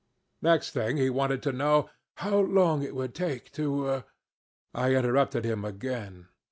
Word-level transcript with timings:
Next 0.41 0.71
thing 0.71 0.97
he 0.97 1.11
wanted 1.11 1.43
to 1.43 1.51
know 1.51 1.91
'how 2.15 2.39
long 2.39 2.81
it 2.81 2.95
would 2.95 3.13
take 3.13 3.51
to'... 3.51 4.03
I 4.73 4.95
interrupted 4.95 5.45
him 5.45 5.63
again. 5.63 6.27